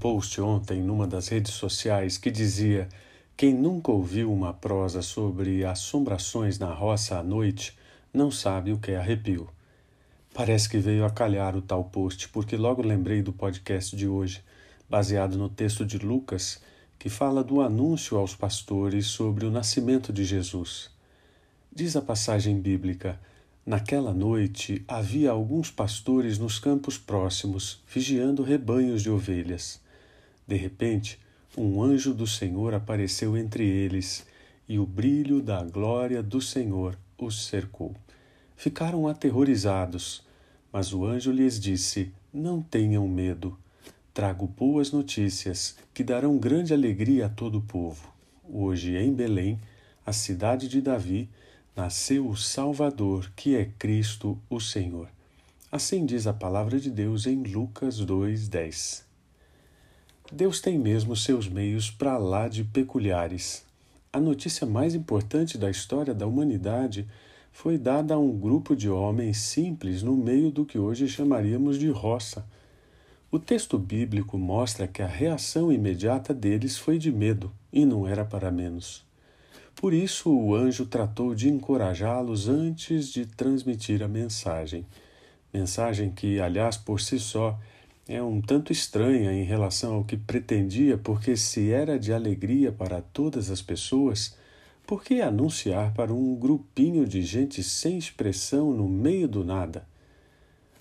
post 0.00 0.40
ontem 0.40 0.82
numa 0.82 1.06
das 1.06 1.28
redes 1.28 1.52
sociais 1.52 2.18
que 2.18 2.30
dizia: 2.30 2.88
Quem 3.36 3.54
nunca 3.54 3.92
ouviu 3.92 4.32
uma 4.32 4.52
prosa 4.52 5.02
sobre 5.02 5.64
assombrações 5.64 6.58
na 6.58 6.72
roça 6.72 7.18
à 7.18 7.22
noite 7.22 7.76
não 8.12 8.30
sabe 8.30 8.72
o 8.72 8.78
que 8.78 8.90
é 8.90 8.96
arrepio. 8.96 9.48
Parece 10.34 10.68
que 10.68 10.78
veio 10.78 11.04
a 11.04 11.10
calhar 11.10 11.56
o 11.56 11.62
tal 11.62 11.84
post, 11.84 12.28
porque 12.30 12.56
logo 12.56 12.82
lembrei 12.82 13.22
do 13.22 13.32
podcast 13.32 13.94
de 13.94 14.08
hoje, 14.08 14.42
baseado 14.88 15.38
no 15.38 15.48
texto 15.48 15.86
de 15.86 15.98
Lucas, 15.98 16.60
que 16.98 17.08
fala 17.08 17.44
do 17.44 17.60
anúncio 17.60 18.16
aos 18.16 18.34
pastores 18.34 19.06
sobre 19.06 19.44
o 19.44 19.50
nascimento 19.50 20.12
de 20.12 20.24
Jesus. 20.24 20.90
Diz 21.72 21.94
a 21.94 22.02
passagem 22.02 22.60
bíblica: 22.60 23.18
Naquela 23.64 24.12
noite 24.12 24.84
havia 24.88 25.30
alguns 25.30 25.70
pastores 25.70 26.36
nos 26.36 26.58
campos 26.58 26.98
próximos, 26.98 27.80
vigiando 27.86 28.42
rebanhos 28.42 29.02
de 29.02 29.08
ovelhas. 29.08 29.80
De 30.44 30.56
repente, 30.56 31.20
um 31.56 31.80
anjo 31.80 32.12
do 32.12 32.26
Senhor 32.26 32.74
apareceu 32.74 33.36
entre 33.36 33.64
eles, 33.64 34.26
e 34.68 34.80
o 34.80 34.86
brilho 34.86 35.40
da 35.40 35.62
glória 35.62 36.20
do 36.20 36.40
Senhor 36.40 36.98
os 37.16 37.46
cercou. 37.46 37.94
Ficaram 38.56 39.06
aterrorizados, 39.06 40.24
mas 40.72 40.92
o 40.92 41.04
anjo 41.04 41.30
lhes 41.30 41.60
disse: 41.60 42.12
Não 42.34 42.60
tenham 42.60 43.06
medo. 43.06 43.56
Trago 44.12 44.46
boas 44.46 44.90
notícias 44.90 45.76
que 45.94 46.02
darão 46.02 46.36
grande 46.36 46.74
alegria 46.74 47.26
a 47.26 47.28
todo 47.28 47.58
o 47.58 47.62
povo. 47.62 48.12
Hoje, 48.42 48.96
em 48.96 49.12
Belém, 49.12 49.60
a 50.04 50.12
cidade 50.12 50.68
de 50.68 50.80
Davi, 50.80 51.30
nasceu 51.74 52.28
o 52.28 52.36
Salvador, 52.36 53.32
que 53.34 53.56
é 53.56 53.64
Cristo 53.64 54.38
o 54.50 54.60
Senhor. 54.60 55.08
Assim 55.70 56.04
diz 56.04 56.26
a 56.26 56.32
palavra 56.34 56.78
de 56.78 56.90
Deus 56.90 57.26
em 57.26 57.42
Lucas 57.42 57.98
2:10. 57.98 59.04
Deus 60.30 60.60
tem 60.60 60.78
mesmo 60.78 61.16
seus 61.16 61.48
meios 61.48 61.90
para 61.90 62.18
lá 62.18 62.46
de 62.46 62.62
peculiares. 62.62 63.64
A 64.12 64.20
notícia 64.20 64.66
mais 64.66 64.94
importante 64.94 65.56
da 65.56 65.70
história 65.70 66.12
da 66.12 66.26
humanidade 66.26 67.08
foi 67.50 67.78
dada 67.78 68.14
a 68.14 68.18
um 68.18 68.38
grupo 68.38 68.76
de 68.76 68.90
homens 68.90 69.38
simples 69.38 70.02
no 70.02 70.14
meio 70.14 70.50
do 70.50 70.66
que 70.66 70.78
hoje 70.78 71.08
chamaríamos 71.08 71.78
de 71.78 71.88
roça. 71.88 72.46
O 73.30 73.38
texto 73.38 73.78
bíblico 73.78 74.36
mostra 74.36 74.86
que 74.86 75.00
a 75.00 75.06
reação 75.06 75.72
imediata 75.72 76.34
deles 76.34 76.76
foi 76.76 76.98
de 76.98 77.10
medo, 77.10 77.50
e 77.72 77.86
não 77.86 78.06
era 78.06 78.26
para 78.26 78.50
menos. 78.50 79.10
Por 79.74 79.92
isso, 79.92 80.30
o 80.30 80.54
anjo 80.54 80.86
tratou 80.86 81.34
de 81.34 81.48
encorajá-los 81.48 82.48
antes 82.48 83.08
de 83.12 83.26
transmitir 83.26 84.02
a 84.02 84.08
mensagem. 84.08 84.86
Mensagem 85.52 86.10
que, 86.10 86.40
aliás, 86.40 86.76
por 86.76 87.00
si 87.00 87.18
só, 87.18 87.58
é 88.08 88.22
um 88.22 88.40
tanto 88.40 88.72
estranha 88.72 89.32
em 89.32 89.44
relação 89.44 89.94
ao 89.94 90.04
que 90.04 90.16
pretendia, 90.16 90.98
porque 90.98 91.36
se 91.36 91.70
era 91.70 91.98
de 91.98 92.12
alegria 92.12 92.72
para 92.72 93.00
todas 93.00 93.50
as 93.50 93.62
pessoas, 93.62 94.36
por 94.86 95.04
que 95.04 95.20
anunciar 95.20 95.94
para 95.94 96.12
um 96.12 96.34
grupinho 96.34 97.06
de 97.06 97.22
gente 97.22 97.62
sem 97.62 97.96
expressão 97.96 98.72
no 98.72 98.88
meio 98.88 99.28
do 99.28 99.44
nada? 99.44 99.86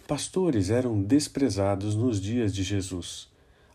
Pastores 0.07 0.69
eram 0.69 1.01
desprezados 1.01 1.95
nos 1.95 2.19
dias 2.19 2.53
de 2.53 2.63
Jesus. 2.63 3.29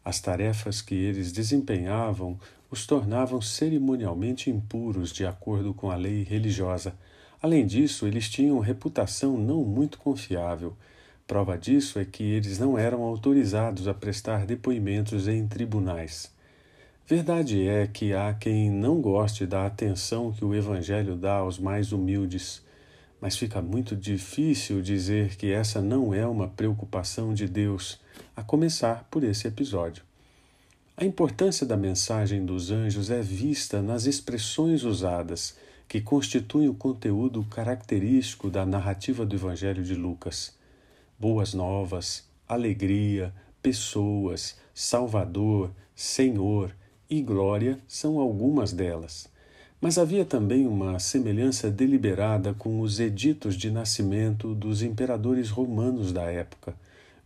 As 0.05 0.21
tarefas 0.21 0.83
que 0.83 0.95
eles 0.95 1.33
desempenhavam 1.33 2.39
os 2.71 2.87
tornavam 2.87 3.41
cerimonialmente 3.41 4.51
impuros 4.51 5.13
de 5.13 5.25
acordo 5.25 5.73
com 5.73 5.91
a 5.91 5.97
lei 5.97 6.23
religiosa. 6.23 6.95
Além 7.41 7.67
disso, 7.67 8.07
eles 8.07 8.29
tinham 8.29 8.59
reputação 8.59 9.37
não 9.37 9.63
muito 9.65 9.99
confiável. 9.99 10.77
Prova 11.27 11.57
disso 11.59 11.99
é 11.99 12.05
que 12.05 12.23
eles 12.23 12.59
não 12.59 12.79
eram 12.79 13.03
autorizados 13.03 13.89
a 13.89 13.95
prestar 13.95 14.47
depoimentos 14.47 15.29
em 15.29 15.47
tribunais. 15.47 16.35
Verdade 17.07 17.69
é 17.69 17.87
que 17.87 18.13
há 18.13 18.35
quem 18.35 18.69
não 18.69 19.01
goste 19.01 19.47
da 19.47 19.65
atenção 19.65 20.33
que 20.33 20.45
o 20.45 20.55
Evangelho 20.55 21.15
dá 21.15 21.35
aos 21.35 21.59
mais 21.59 21.93
humildes, 21.93 22.65
mas 23.21 23.37
fica 23.37 23.63
muito 23.63 23.95
difícil 23.95 24.83
dizer 24.83 25.37
que 25.37 25.53
essa 25.53 25.81
não 25.81 26.13
é 26.13 26.27
uma 26.27 26.49
preocupação 26.49 27.33
de 27.33 27.47
Deus, 27.47 28.01
a 28.35 28.43
começar 28.43 29.07
por 29.11 29.23
esse 29.23 29.47
episódio. 29.47 30.06
A 30.99 31.05
importância 31.05 31.67
da 31.67 31.77
mensagem 31.77 32.47
dos 32.47 32.71
anjos 32.71 33.11
é 33.11 33.21
vista 33.21 33.83
nas 33.83 34.07
expressões 34.07 34.83
usadas, 34.83 35.55
que 35.87 36.01
constituem 36.01 36.71
o 36.71 36.75
conteúdo 36.75 37.45
característico 37.51 38.49
da 38.49 38.65
narrativa 38.65 39.27
do 39.27 39.37
Evangelho 39.37 39.85
de 39.85 39.95
Lucas. 39.95 40.57
Boas 41.21 41.53
novas, 41.53 42.25
alegria, 42.49 43.31
pessoas, 43.61 44.57
Salvador, 44.75 45.71
Senhor 45.95 46.75
e 47.11 47.21
glória 47.21 47.79
são 47.87 48.19
algumas 48.19 48.73
delas. 48.73 49.29
Mas 49.79 49.99
havia 49.99 50.25
também 50.25 50.67
uma 50.67 50.99
semelhança 50.99 51.71
deliberada 51.71 52.55
com 52.55 52.81
os 52.81 53.01
editos 53.01 53.55
de 53.55 53.71
nascimento 53.71 54.55
dos 54.55 54.81
imperadores 54.81 55.51
romanos 55.51 56.11
da 56.11 56.23
época, 56.23 56.75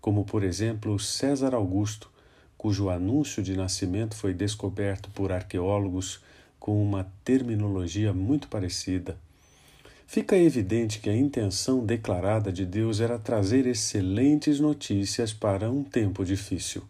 como 0.00 0.24
por 0.24 0.42
exemplo 0.42 0.98
César 0.98 1.54
Augusto, 1.54 2.10
cujo 2.60 2.90
anúncio 2.90 3.42
de 3.42 3.56
nascimento 3.56 4.14
foi 4.14 4.34
descoberto 4.34 5.08
por 5.12 5.32
arqueólogos 5.32 6.20
com 6.58 6.82
uma 6.82 7.10
terminologia 7.24 8.12
muito 8.12 8.48
parecida. 8.48 9.16
Fica 10.06 10.36
evidente 10.36 11.00
que 11.00 11.08
a 11.08 11.16
intenção 11.16 11.86
declarada 11.86 12.52
de 12.52 12.66
Deus 12.66 13.00
era 13.00 13.18
trazer 13.18 13.66
excelentes 13.66 14.60
notícias 14.60 15.32
para 15.32 15.70
um 15.70 15.82
tempo 15.82 16.22
difícil. 16.22 16.82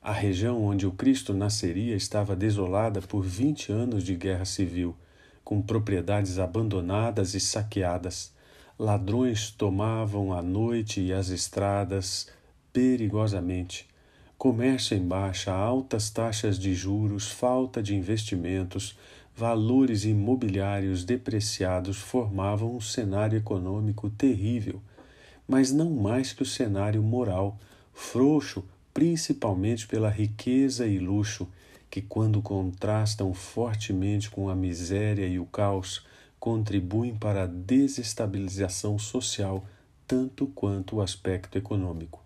A 0.00 0.12
região 0.12 0.62
onde 0.62 0.86
o 0.86 0.92
Cristo 0.92 1.34
nasceria 1.34 1.96
estava 1.96 2.36
desolada 2.36 3.02
por 3.02 3.24
vinte 3.24 3.72
anos 3.72 4.04
de 4.04 4.14
guerra 4.14 4.44
civil, 4.44 4.94
com 5.42 5.60
propriedades 5.60 6.38
abandonadas 6.38 7.34
e 7.34 7.40
saqueadas. 7.40 8.32
Ladrões 8.78 9.50
tomavam 9.50 10.32
a 10.32 10.40
noite 10.40 11.00
e 11.00 11.12
as 11.12 11.28
estradas 11.28 12.28
perigosamente 12.72 13.90
comércio 14.42 14.96
em 14.96 15.06
baixa, 15.06 15.52
altas 15.52 16.10
taxas 16.10 16.58
de 16.58 16.74
juros, 16.74 17.30
falta 17.30 17.80
de 17.80 17.94
investimentos, 17.94 18.98
valores 19.36 20.04
imobiliários 20.04 21.04
depreciados 21.04 21.98
formavam 21.98 22.74
um 22.74 22.80
cenário 22.80 23.38
econômico 23.38 24.10
terrível, 24.10 24.82
mas 25.46 25.70
não 25.70 25.90
mais 25.90 26.32
que 26.32 26.42
o 26.42 26.44
cenário 26.44 27.00
moral, 27.04 27.56
frouxo 27.94 28.64
principalmente 28.92 29.86
pela 29.86 30.10
riqueza 30.10 30.88
e 30.88 30.98
luxo, 30.98 31.46
que, 31.88 32.02
quando 32.02 32.42
contrastam 32.42 33.32
fortemente 33.32 34.28
com 34.28 34.48
a 34.48 34.56
miséria 34.56 35.24
e 35.28 35.38
o 35.38 35.46
caos, 35.46 36.04
contribuem 36.40 37.14
para 37.14 37.44
a 37.44 37.46
desestabilização 37.46 38.98
social 38.98 39.64
tanto 40.04 40.48
quanto 40.48 40.96
o 40.96 41.00
aspecto 41.00 41.56
econômico. 41.56 42.21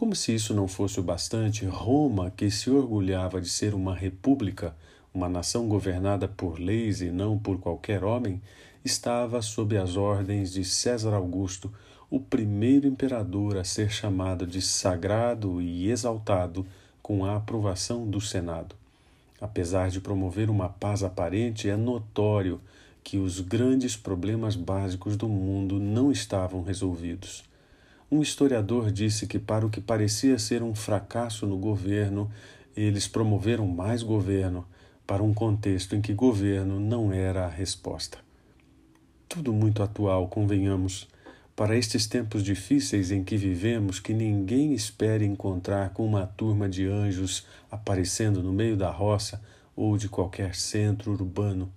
Como 0.00 0.16
se 0.16 0.34
isso 0.34 0.54
não 0.54 0.66
fosse 0.66 0.98
o 0.98 1.02
bastante, 1.02 1.66
Roma, 1.66 2.32
que 2.34 2.50
se 2.50 2.70
orgulhava 2.70 3.38
de 3.38 3.50
ser 3.50 3.74
uma 3.74 3.94
república, 3.94 4.74
uma 5.12 5.28
nação 5.28 5.68
governada 5.68 6.26
por 6.26 6.58
leis 6.58 7.02
e 7.02 7.10
não 7.10 7.38
por 7.38 7.60
qualquer 7.60 8.02
homem, 8.02 8.40
estava 8.82 9.42
sob 9.42 9.76
as 9.76 9.98
ordens 9.98 10.54
de 10.54 10.64
César 10.64 11.12
Augusto, 11.12 11.70
o 12.08 12.18
primeiro 12.18 12.88
imperador 12.88 13.58
a 13.58 13.62
ser 13.62 13.90
chamado 13.90 14.46
de 14.46 14.62
sagrado 14.62 15.60
e 15.60 15.90
exaltado 15.90 16.64
com 17.02 17.22
a 17.26 17.36
aprovação 17.36 18.08
do 18.08 18.22
Senado. 18.22 18.74
Apesar 19.38 19.90
de 19.90 20.00
promover 20.00 20.48
uma 20.48 20.70
paz 20.70 21.02
aparente, 21.02 21.68
é 21.68 21.76
notório 21.76 22.58
que 23.04 23.18
os 23.18 23.38
grandes 23.40 23.98
problemas 23.98 24.56
básicos 24.56 25.14
do 25.14 25.28
mundo 25.28 25.78
não 25.78 26.10
estavam 26.10 26.62
resolvidos. 26.62 27.49
Um 28.12 28.22
historiador 28.22 28.90
disse 28.90 29.24
que, 29.24 29.38
para 29.38 29.64
o 29.64 29.70
que 29.70 29.80
parecia 29.80 30.36
ser 30.36 30.64
um 30.64 30.74
fracasso 30.74 31.46
no 31.46 31.56
governo, 31.56 32.28
eles 32.76 33.06
promoveram 33.06 33.68
mais 33.68 34.02
governo 34.02 34.66
para 35.06 35.22
um 35.22 35.32
contexto 35.32 35.94
em 35.94 36.00
que 36.00 36.12
governo 36.12 36.80
não 36.80 37.12
era 37.12 37.44
a 37.44 37.48
resposta. 37.48 38.18
Tudo 39.28 39.52
muito 39.52 39.80
atual, 39.80 40.26
convenhamos, 40.26 41.08
para 41.54 41.76
estes 41.76 42.08
tempos 42.08 42.42
difíceis 42.42 43.12
em 43.12 43.22
que 43.22 43.36
vivemos, 43.36 44.00
que 44.00 44.12
ninguém 44.12 44.72
espere 44.72 45.24
encontrar 45.24 45.90
com 45.90 46.04
uma 46.04 46.26
turma 46.26 46.68
de 46.68 46.86
anjos 46.86 47.46
aparecendo 47.70 48.42
no 48.42 48.52
meio 48.52 48.76
da 48.76 48.90
roça 48.90 49.40
ou 49.76 49.96
de 49.96 50.08
qualquer 50.08 50.56
centro 50.56 51.12
urbano. 51.12 51.72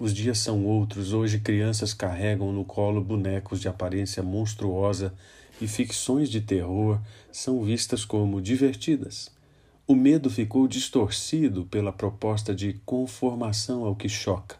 Os 0.00 0.14
dias 0.14 0.38
são 0.38 0.64
outros. 0.64 1.12
Hoje, 1.12 1.38
crianças 1.38 1.92
carregam 1.92 2.50
no 2.52 2.64
colo 2.64 3.04
bonecos 3.04 3.60
de 3.60 3.68
aparência 3.68 4.22
monstruosa 4.22 5.12
e 5.60 5.68
ficções 5.68 6.30
de 6.30 6.40
terror 6.40 6.98
são 7.30 7.62
vistas 7.62 8.02
como 8.02 8.40
divertidas. 8.40 9.30
O 9.86 9.94
medo 9.94 10.30
ficou 10.30 10.66
distorcido 10.66 11.66
pela 11.66 11.92
proposta 11.92 12.54
de 12.54 12.80
conformação 12.86 13.84
ao 13.84 13.94
que 13.94 14.08
choca 14.08 14.56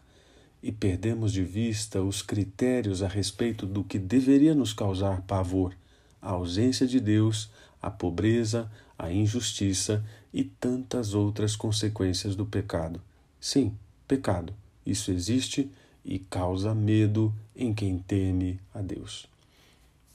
e 0.61 0.71
perdemos 0.71 1.33
de 1.33 1.43
vista 1.43 2.03
os 2.03 2.21
critérios 2.21 3.01
a 3.01 3.07
respeito 3.07 3.65
do 3.65 3.83
que 3.83 3.97
deveria 3.97 4.53
nos 4.53 4.73
causar 4.73 5.23
pavor: 5.23 5.75
a 6.21 6.29
ausência 6.29 6.85
de 6.85 6.99
Deus, 6.99 7.49
a 7.81 7.89
pobreza, 7.89 8.71
a 8.95 9.11
injustiça 9.11 10.05
e 10.31 10.43
tantas 10.43 11.15
outras 11.15 11.55
consequências 11.55 12.35
do 12.35 12.45
pecado. 12.45 13.01
Sim, 13.39 13.75
pecado. 14.07 14.53
Isso 14.85 15.11
existe 15.11 15.69
e 16.03 16.19
causa 16.19 16.73
medo 16.73 17.33
em 17.55 17.73
quem 17.73 17.99
teme 17.99 18.59
a 18.73 18.81
Deus. 18.81 19.27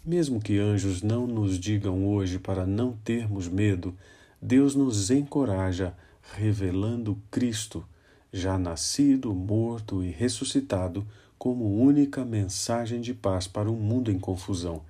Mesmo 0.05 0.41
que 0.41 0.59
anjos 0.59 1.03
não 1.03 1.27
nos 1.27 1.59
digam 1.59 2.07
hoje 2.07 2.39
para 2.39 2.67
não 2.67 2.93
termos 3.05 3.49
medo, 3.49 3.95
Deus 4.41 4.75
nos 4.75 5.11
encoraja 5.11 5.95
revelando 6.35 7.21
Cristo, 7.31 7.85
já 8.33 8.59
nascido, 8.59 9.35
morto 9.35 10.03
e 10.03 10.11
ressuscitado, 10.11 11.07
como 11.39 11.81
única 11.81 12.25
mensagem 12.25 13.01
de 13.01 13.15
paz 13.15 13.47
para 13.47 13.71
um 13.71 13.77
mundo 13.77 14.11
em 14.11 14.19
confusão. 14.19 14.83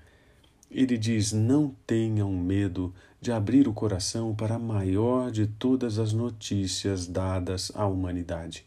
Ele 0.71 0.97
diz: 0.99 1.33
Não 1.33 1.75
tenham 1.87 2.33
medo 2.33 2.93
de 3.21 3.33
abrir 3.33 3.69
o 3.69 3.73
coração 3.73 4.35
para 4.35 4.57
a 4.57 4.59
maior 4.59 5.31
de 5.31 5.47
todas 5.47 5.99
as 5.99 6.13
notícias 6.13 7.07
dadas 7.07 7.73
à 7.75 7.87
humanidade. 7.87 8.65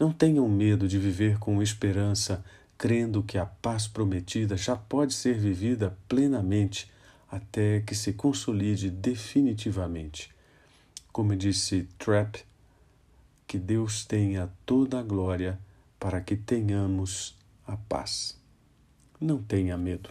Não 0.00 0.10
tenham 0.10 0.48
medo 0.48 0.88
de 0.88 0.98
viver 0.98 1.38
com 1.38 1.62
esperança 1.62 2.42
crendo 2.78 3.22
que 3.22 3.36
a 3.36 3.44
paz 3.44 3.86
prometida 3.86 4.56
já 4.56 4.74
pode 4.74 5.12
ser 5.12 5.38
vivida 5.38 5.94
plenamente 6.08 6.90
até 7.30 7.82
que 7.82 7.94
se 7.94 8.14
consolide 8.14 8.88
definitivamente. 8.88 10.34
Como 11.12 11.36
disse 11.36 11.86
Trapp, 11.98 12.42
que 13.46 13.58
Deus 13.58 14.06
tenha 14.06 14.50
toda 14.64 14.98
a 14.98 15.02
glória 15.02 15.60
para 15.98 16.22
que 16.22 16.34
tenhamos 16.34 17.36
a 17.66 17.76
paz. 17.76 18.40
Não 19.20 19.42
tenha 19.42 19.76
medo. 19.76 20.08